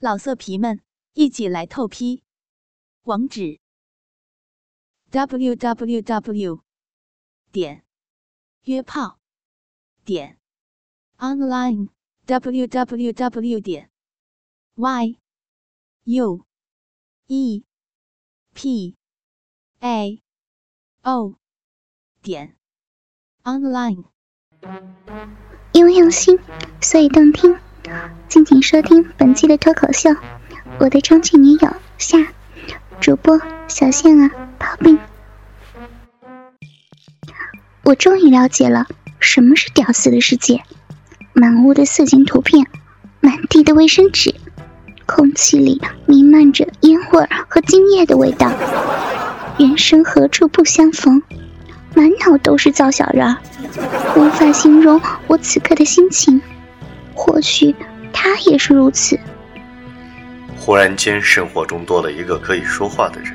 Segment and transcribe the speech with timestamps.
[0.00, 0.80] 老色皮们，
[1.14, 2.22] 一起来透批！
[3.02, 3.58] 网址
[5.10, 6.62] ：w w w
[7.50, 7.84] 点
[8.62, 9.18] 约炮
[10.04, 10.38] 点
[11.16, 11.88] online
[12.26, 13.90] w w w 点
[14.76, 15.18] y
[16.04, 16.46] u
[17.26, 17.64] e
[18.54, 18.96] p
[19.80, 20.22] a
[21.02, 21.34] o
[22.22, 22.56] 点
[23.42, 24.04] online。
[25.72, 26.38] 因为用心，
[26.80, 27.67] 所以动听。
[28.28, 30.10] 敬请收听本期的脱口秀，
[30.78, 31.56] 《我的充气女友》
[31.96, 32.18] 下，
[33.00, 34.98] 主播小仙儿刨冰。
[37.84, 38.86] 我终于了解了
[39.18, 40.62] 什么是屌丝的世界，
[41.32, 42.66] 满屋的色情图片，
[43.20, 44.34] 满地的卫生纸，
[45.06, 48.52] 空气里弥漫着烟味和精液的味道，
[49.58, 51.22] 人生何处不相逢，
[51.94, 53.34] 满脑都是造小人，
[54.16, 56.42] 无法形容我此刻的心情。
[57.14, 57.74] 或许
[58.20, 59.16] 他也是如此。
[60.58, 63.32] 忽然间，生活中多了一个可以说话的人，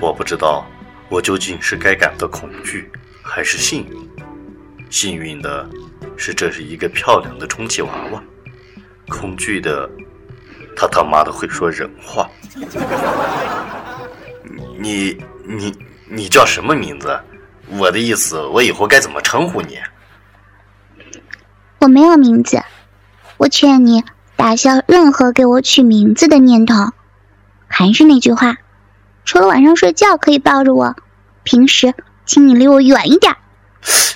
[0.00, 0.66] 我不知道
[1.10, 2.90] 我究竟是该感到恐惧
[3.22, 4.10] 还是幸运。
[4.88, 5.68] 幸运的
[6.16, 8.20] 是，这是一个漂亮的充气娃娃；
[9.08, 9.88] 恐惧的，
[10.74, 12.26] 他他妈的会说人话。
[14.78, 15.72] 你你
[16.08, 17.20] 你叫什么名字？
[17.68, 19.78] 我的意思，我以后该怎么称呼你？
[21.80, 22.58] 我没有名字。
[23.42, 24.04] 我劝你
[24.36, 26.74] 打消任何给我取名字的念头。
[27.66, 28.58] 还是那句话，
[29.24, 30.94] 除了晚上睡觉可以抱着我，
[31.42, 31.92] 平时
[32.24, 33.34] 请你离我远一点。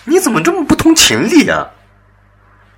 [0.05, 1.70] 你怎么这么不通情理啊？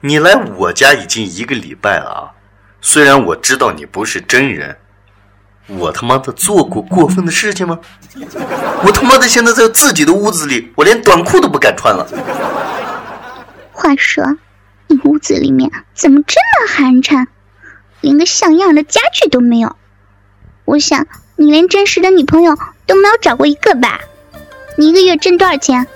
[0.01, 2.33] 你来我家已经一个礼拜了，
[2.81, 4.79] 虽然我知道你不是真人，
[5.67, 7.79] 我他妈的做过过分的事情吗？
[8.85, 12.07] 我他妈的现在在自己的屋子里，我连短裤都不敢穿了。
[13.71, 14.25] 话说。
[14.89, 17.27] 你屋子里面怎么这么寒碜，
[18.01, 19.77] 连个像样的家具都没有？
[20.65, 24.01] 我想你连真实的女朋友都没有找过一个吧？
[24.77, 25.87] 你一个月挣多少钱？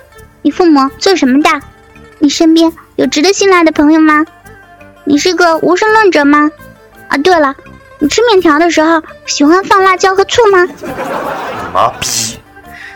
[0.41, 1.49] 你父母做什么的？
[2.19, 4.25] 你身边有值得信赖的朋友吗？
[5.05, 6.51] 你是个无神论者吗？
[7.07, 7.55] 啊，对了，
[7.99, 10.63] 你吃面条的时候喜欢放辣椒和醋吗？
[10.65, 12.39] 你妈逼！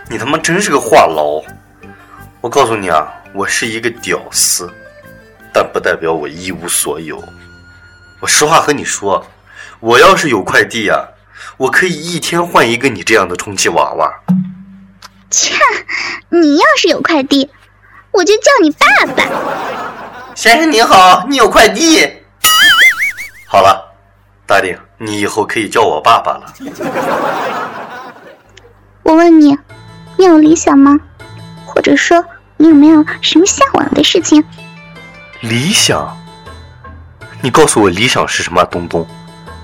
[0.10, 1.44] 你他妈真是个话痨！
[2.40, 4.72] 我告诉你啊，我是一个屌丝。
[5.58, 7.20] 但不代表我一无所有。
[8.20, 9.26] 我实话和你说，
[9.80, 11.04] 我要是有快递呀，
[11.58, 14.08] 我可以一天换一个你这样的充气娃娃。
[15.32, 15.56] 切，
[16.30, 17.50] 你要是有快递，
[18.12, 18.86] 我就叫你爸
[19.16, 19.24] 爸。
[20.36, 22.08] 先生你好，你有快递。
[23.48, 23.98] 好了，
[24.46, 26.54] 大丁，你以后可以叫我爸爸了。
[29.02, 29.58] 我问你，
[30.18, 31.00] 你有理想吗？
[31.66, 32.24] 或者说，
[32.58, 34.44] 你有没有什么向往的事情？
[35.42, 36.18] 理想，
[37.42, 39.08] 你告诉我理想是什么东东？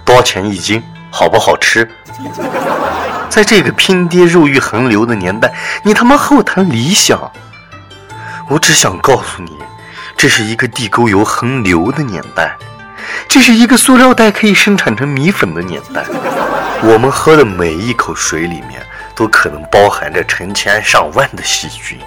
[0.06, 0.84] 多少钱一斤？
[1.10, 1.90] 好不好吃？
[3.28, 5.52] 在这个拼爹肉欲横流的年代，
[5.84, 7.32] 你他妈和我谈理想？
[8.50, 9.58] 我只想告诉你，
[10.16, 12.56] 这是一个地沟油横流的年代，
[13.28, 16.06] 这是一个塑料袋可以生产成米粉的年代。
[16.84, 18.80] 我们喝的每一口水里面，
[19.16, 21.98] 都可能包含着成千上万的细菌。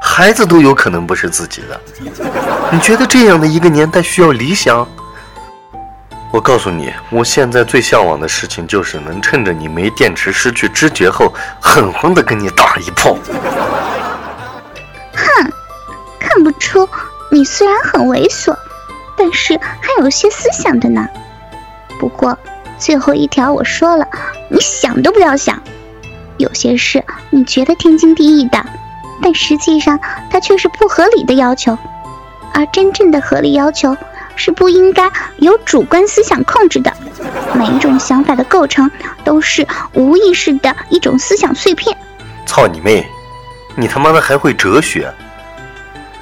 [0.00, 1.80] 孩子都有可能不是自己的，
[2.72, 4.86] 你觉得这样的一个年代需要理想？
[6.32, 13.16] 我告诉你，我现在最向往的事情就是能趁着你没电池、失去知觉后，狠狠的跟你打一炮。
[15.14, 15.52] 哼，
[16.18, 16.88] 看不出
[17.30, 18.56] 你虽然很猥琐，
[19.16, 21.06] 但是还有些思想的呢。
[21.98, 22.38] 不过
[22.78, 24.06] 最后一条我说了，
[24.48, 25.60] 你想都不要想。
[26.38, 28.64] 有些事你觉得天经地义的。
[29.22, 29.98] 但实际上，
[30.30, 31.76] 它却是不合理的要求，
[32.52, 33.96] 而真正的合理要求
[34.36, 36.92] 是不应该由主观思想控制的。
[37.54, 38.90] 每一种想法的构成
[39.24, 41.96] 都是无意识的一种思想碎片。
[42.46, 43.06] 操你妹！
[43.76, 45.12] 你他妈的还会哲学？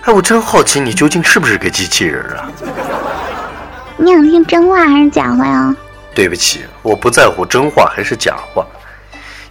[0.02, 2.50] 哎，我真好奇你究竟是不是个机器人啊？
[3.96, 5.74] 你想听真话还是假话呀？
[6.14, 8.66] 对不起，我不在乎真话还是假话。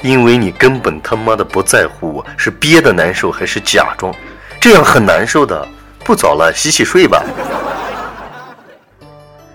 [0.02, 4.14] 因为你根本他妈的不在乎我是憋的难受还是假装，
[4.60, 5.68] 这样很难受的。
[6.04, 7.24] 不早了，洗洗睡吧。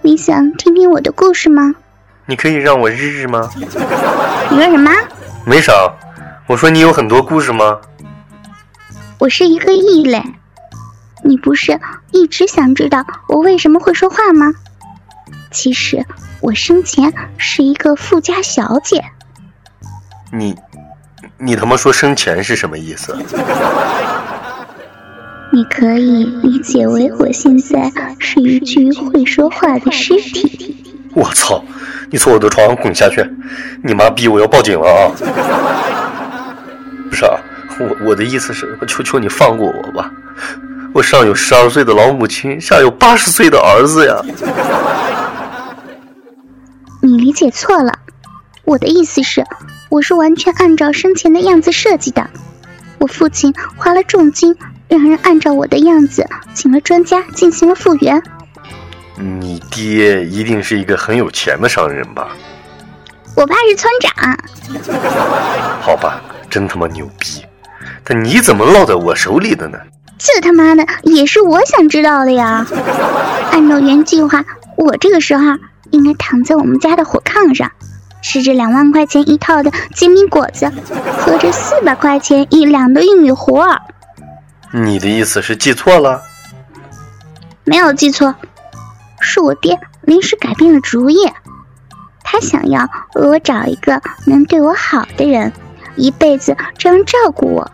[0.03, 1.75] 你想听听我的故事吗？
[2.27, 3.49] 你可以让我日日吗？
[3.57, 4.91] 你说什么？
[5.47, 5.73] 没啥。
[6.47, 7.81] 我说你有很多故事吗？
[9.19, 10.23] 我是一个异类。
[11.25, 11.81] 你不是
[12.11, 14.53] 一直想知道我为什么会说话吗？
[15.53, 16.05] 其实
[16.41, 19.05] 我生前是一个富家小姐。
[20.35, 20.55] 你，
[21.37, 23.15] 你他妈说生前是什么意思？
[25.53, 30.75] 你可以理解为我现在是一具会说话的尸体。
[31.15, 31.63] 我操！
[32.11, 33.23] 你从我的床上滚下去！
[33.85, 34.27] 你妈逼！
[34.27, 35.13] 我要报警了啊！
[37.11, 37.37] 不是啊，
[37.79, 40.11] 我我的意思是，我求求你放过我吧！
[40.95, 44.17] 我上有十二岁的老母亲，下有八十岁的儿子呀！
[47.03, 47.93] 你理解错了，
[48.65, 49.45] 我的意思是，
[49.93, 52.27] 我是完全按照生前的样子设计的。
[52.97, 54.57] 我父亲花了重金，
[54.89, 58.23] 让人按照我的样子，请了专家进行了复原。
[59.19, 62.29] 你爹一定是一个很有钱的商人吧？
[63.37, 64.35] 我爸是村长。
[65.83, 67.43] 好吧，真他妈牛逼！
[68.03, 69.79] 但你怎么落在我手里的呢？
[70.17, 72.67] 这他妈的也是我想知道的呀！
[73.51, 74.43] 按照原计划，
[74.79, 75.45] 我这个时候
[75.91, 77.71] 应该躺在我们家的火炕上，
[78.23, 80.73] 吃着两万块钱一套的煎饼果子，
[81.19, 83.61] 喝着四百块钱一两的玉米糊。
[84.73, 86.23] 你的意思是记错了？
[87.65, 88.35] 没有记错。
[89.21, 91.17] 是我爹临时改变了主意，
[92.25, 95.53] 他想要为我找一个能对我好的人，
[95.97, 97.71] 一辈子这样照顾我。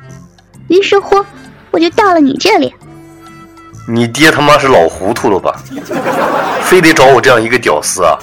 [0.68, 1.24] 于是乎，
[1.70, 2.74] 我就到了你这里。
[3.88, 5.58] 你爹他妈是老糊涂了吧？
[6.62, 8.18] 非得找我这样一个屌丝啊？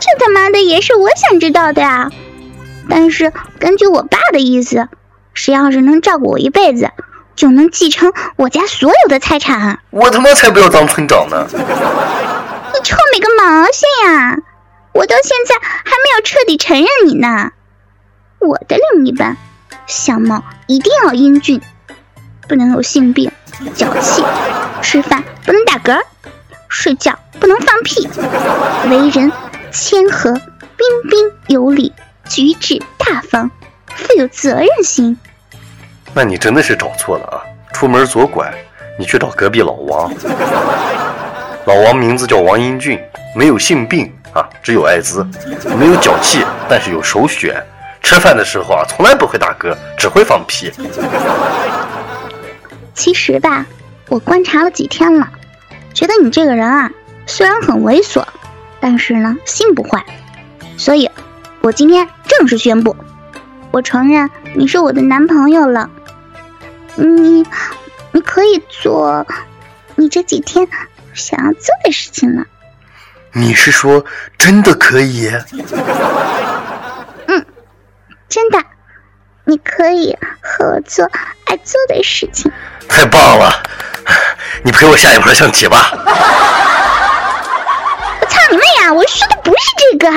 [0.00, 2.10] 这他妈的也是我想知道的啊！
[2.88, 4.88] 但是根据我爸的意思，
[5.32, 6.90] 谁要是能照顾我一辈子。
[7.36, 9.80] 就能继承我家所有的财产。
[9.90, 11.44] 我他妈才不要当村长呢！
[11.52, 14.38] 你臭美个毛线呀！
[14.92, 17.50] 我到现在还没有彻底承认你呢。
[18.38, 19.36] 我的另一半
[19.88, 21.60] 相貌一定要英俊，
[22.48, 23.32] 不能有性病、
[23.74, 24.22] 脚气，
[24.80, 26.02] 吃饭不能打嗝，
[26.68, 28.08] 睡觉不能放屁，
[28.90, 29.32] 为人
[29.74, 31.92] 谦和、彬彬有礼，
[32.28, 33.50] 举止大方，
[33.96, 35.18] 富有责任心。
[36.12, 37.42] 那你真的是找错了啊！
[37.72, 38.54] 出门左拐，
[38.96, 40.14] 你去找隔壁老王。
[41.66, 43.02] 老王名字叫王英俊，
[43.34, 45.26] 没有性病啊，只有艾滋，
[45.76, 47.60] 没有脚气，但是有首选。
[48.00, 50.70] 吃饭的时候啊，从来不会打嗝，只会放屁。
[52.94, 53.66] 其实吧，
[54.08, 55.28] 我观察了几天了，
[55.92, 56.88] 觉得你这个人啊，
[57.26, 58.22] 虽然很猥琐，
[58.84, 60.04] 但是呢，心不坏。
[60.76, 61.10] 所以，
[61.62, 62.94] 我今天正式宣布，
[63.70, 65.88] 我承认你是我的男朋友了。
[66.94, 67.46] 你，
[68.12, 69.26] 你可以做
[69.96, 70.68] 你这几天
[71.14, 72.44] 想要做的事情了。
[73.32, 74.04] 你是说
[74.36, 75.30] 真的可以？
[77.26, 77.46] 嗯，
[78.28, 78.62] 真的，
[79.44, 81.10] 你可以和我做
[81.46, 82.52] 爱做的事情。
[82.86, 83.62] 太棒了！
[84.62, 85.90] 你陪我下一盘象棋吧。
[88.92, 89.04] 我！
[89.06, 89.58] 说的不是
[89.92, 90.10] 这个，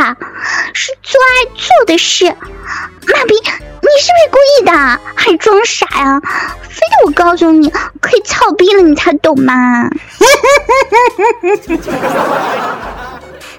[0.74, 2.26] 是做爱做的事。
[2.26, 3.34] 妈逼！
[3.36, 5.00] 你是不是故意的？
[5.16, 6.20] 还装傻呀？
[6.64, 7.70] 非得我告诉你
[8.02, 9.90] 可以操逼了你才懂吗？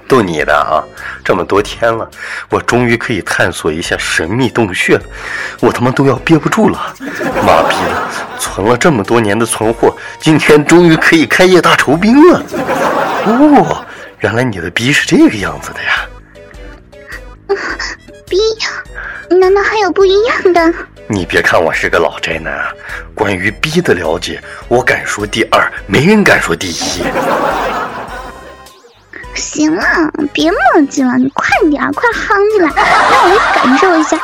[0.07, 0.85] 逗你的啊！
[1.25, 2.09] 这么多天了，
[2.51, 5.03] 我终于可以探索一下神秘洞穴了，
[5.61, 6.95] 我他妈都要憋不住了！
[7.45, 8.09] 妈逼的，
[8.39, 12.43] 存了这么多年的存货，今天终于可以开业大酬宾了！
[13.27, 13.85] 哦，
[14.21, 16.07] 原来你的逼是这个样子的呀！
[18.29, 18.37] 逼。
[19.31, 20.75] 难道还有不一样的？
[21.07, 22.67] 你别看我是个老宅男，
[23.15, 27.05] 关于逼的了解，我敢说第二，没人敢说第一。
[29.35, 29.85] 行了，
[30.33, 30.59] 别墨
[30.91, 34.19] 迹了，你快点，快夯进来，让我也感受一下，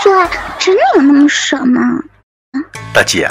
[0.00, 0.28] 做爱
[0.58, 1.80] 真的有那么爽吗？
[2.92, 3.28] 大姐，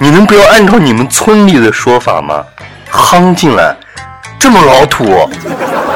[0.00, 2.44] 你能不要按照你们村里的说法吗？
[2.90, 3.76] 夯进来，
[4.38, 5.04] 这么老土，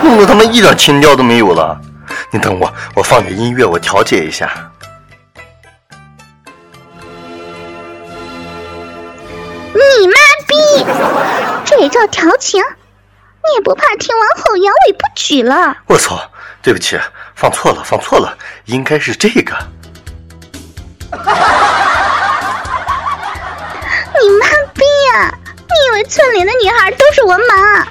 [0.02, 1.80] 弄得他妈一点情调都没有了。
[2.30, 4.50] 你等我，我放点音乐，我调节一下。
[9.72, 10.14] 你妈
[10.46, 10.84] 逼！
[11.64, 12.60] 这也叫调情？
[12.62, 15.76] 你也不怕听完后阳痿不举了？
[15.86, 16.20] 我操！
[16.62, 16.98] 对不起，
[17.34, 19.56] 放错了，放错了，应该是这个。
[24.20, 24.82] 你妈逼
[25.14, 25.32] 呀！
[25.56, 27.86] 你以为村里的女孩都是文盲？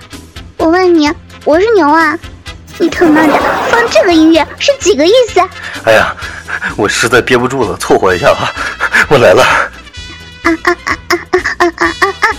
[0.60, 1.12] 我问你，
[1.46, 2.18] 我是牛啊？
[2.78, 3.34] 你他妈的
[3.70, 5.42] 放这个音乐是几个意思？
[5.86, 6.14] 哎呀，
[6.78, 8.54] 我实在憋不住了，凑合一下吧，
[9.10, 9.42] 我来了。
[10.44, 12.28] 啊啊啊啊啊啊啊啊啊啊啊啊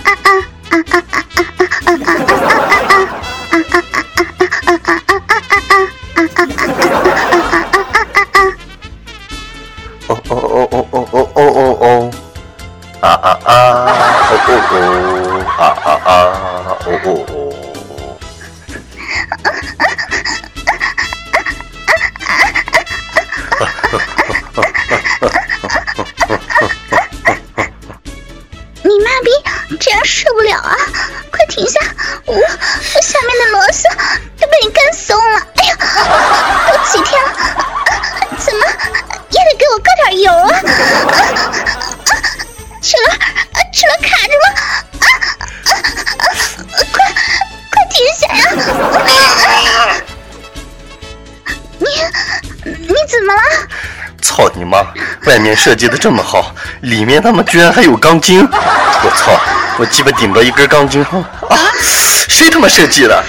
[54.21, 54.85] 操你妈！
[55.25, 58.47] 外面设计的这么好，里面他妈居然还有钢筋！
[58.47, 59.39] 我操！
[59.77, 61.57] 我鸡巴顶到一根钢筋上啊！
[61.81, 63.23] 谁他妈设计的？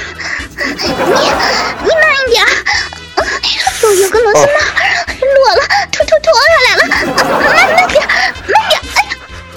[0.57, 2.45] 你你慢一点，
[3.83, 4.47] 有有个螺丝帽
[5.23, 6.83] 落了，突突脱下来了，
[7.25, 8.81] 慢慢点，慢点！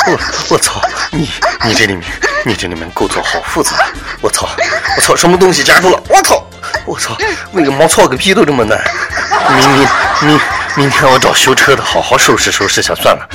[0.05, 0.17] 哎呀！
[0.49, 0.81] 我我操！
[1.11, 1.29] 你
[1.63, 2.03] 你这里面
[2.45, 3.75] 你这里面构造好复杂！
[4.21, 4.47] 我操！
[4.95, 5.15] 我操！
[5.15, 6.01] 什么东西夹住了？
[6.07, 6.43] 我操！
[6.85, 7.17] 我操！
[7.51, 8.79] 为个毛操个屁都这么难！
[9.49, 9.87] 明明
[10.21, 10.39] 明
[10.77, 13.25] 明天我找修车的好好收拾收拾下算了。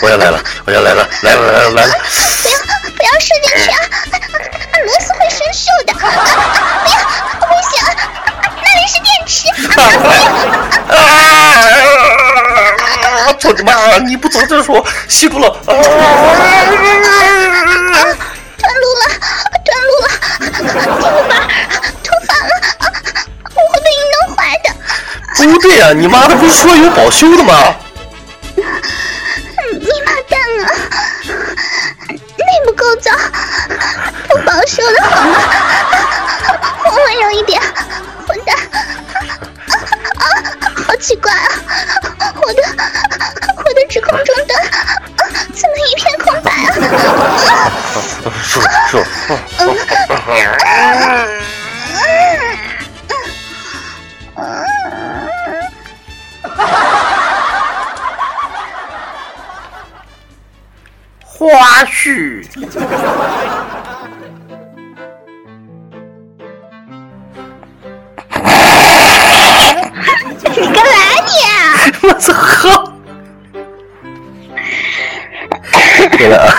[0.00, 0.42] 我要来了！
[0.64, 1.06] 我要来了！
[1.22, 1.92] 来了来了来了！
[2.42, 2.58] 不要
[2.96, 3.76] 不要射进去啊！
[4.86, 5.92] 螺丝会生锈的！
[5.92, 6.96] 不要
[7.50, 7.72] 危险！
[8.56, 9.36] 那里是电池！
[10.88, 10.98] 啊！
[13.38, 13.98] 操你妈！
[13.98, 15.48] 你不早点说，熄不了！
[15.66, 15.72] 啊
[25.60, 27.76] 不对呀、你妈的不是说有保修的吗？
[28.56, 30.72] 你妈蛋啊！
[31.28, 33.12] 内部构造
[34.26, 35.38] 不保修的好吗？
[36.86, 37.60] 我温柔一点，
[38.26, 38.56] 混蛋！
[40.16, 40.24] 啊，
[40.86, 41.52] 好奇怪啊！
[42.40, 42.62] 我的
[43.58, 44.64] 我的指控终端
[45.52, 47.70] 怎么一片空白啊？
[48.42, 49.04] 是是。
[76.20, 76.52] 对了啊，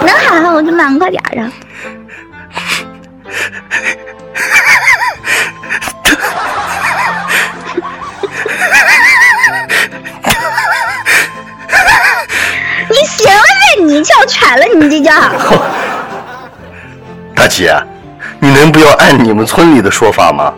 [0.00, 1.44] 能喊喊我就懒快点儿啊！
[12.88, 15.12] 你行了呗，你叫喘了，你这叫
[17.36, 17.76] 大姐，
[18.40, 20.54] 你能不要按你们村里的说法吗？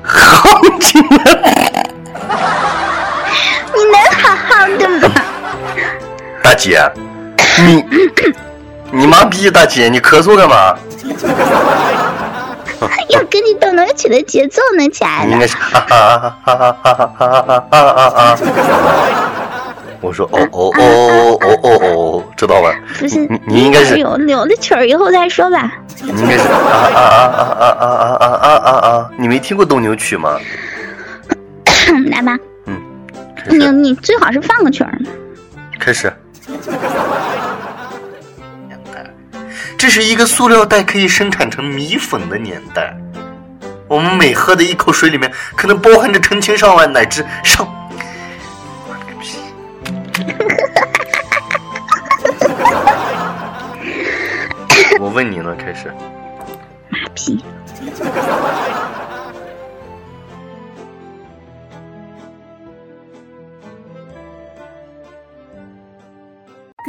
[0.00, 1.18] 好你们！
[2.24, 2.30] 你
[3.92, 5.14] 能好好的吗？
[6.42, 6.82] 大姐，
[7.64, 7.84] 你
[8.90, 9.48] 你妈逼！
[9.50, 10.76] 大姐，你咳嗽干嘛？
[13.10, 15.30] 要跟你斗牛曲的节奏呢，亲爱的。
[15.30, 18.36] 应该是哈哈哈哈哈哈哈哈哈哈哈。
[20.00, 22.74] 我说哦哦哦哦哦哦，知道吧？
[22.98, 25.72] 不是你，你应该是，有留的曲儿以后再说吧。
[26.00, 27.12] 你应该是啊啊啊
[27.60, 29.08] 啊啊啊啊啊啊啊！
[29.16, 30.36] 你没听过斗牛曲吗？
[32.10, 32.36] 来吧，
[33.48, 34.98] 你你最好是放个曲儿。
[35.78, 36.12] 开始。
[39.76, 42.96] 这是一个塑料袋可以生产成米粉的年代，
[43.88, 47.66] 我们每喝的一口水里面可能包含着成千上万乃至上。
[48.88, 49.38] 妈了个屁！
[55.00, 55.92] 我问你呢，开始。
[56.88, 57.44] 马屁！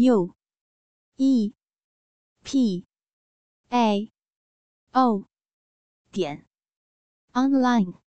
[0.00, 0.32] u
[1.18, 1.52] e.
[2.44, 2.86] P.
[3.72, 4.12] A.
[4.94, 5.26] O.
[6.12, 6.46] 点。
[7.32, 8.07] Online。